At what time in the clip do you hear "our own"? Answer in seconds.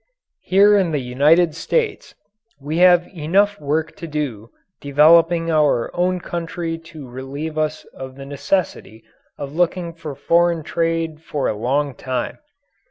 5.51-6.19